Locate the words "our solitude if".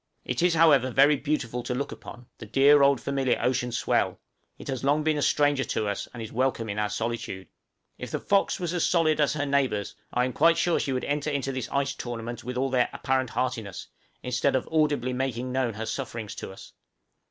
6.79-8.09